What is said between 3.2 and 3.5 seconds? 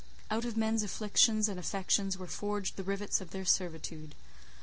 of their